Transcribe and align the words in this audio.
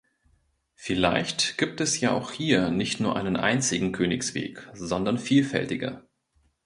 Vielleicht 0.73 1.59
gibt 1.59 1.79
es 1.79 1.99
ja 1.99 2.11
auch 2.11 2.31
hier 2.31 2.69
nicht 2.71 2.99
nur 2.99 3.15
einen 3.15 3.35
einzigen 3.37 3.91
Königsweg, 3.91 4.67
sondern 4.73 5.19
vielfältige. 5.19 6.01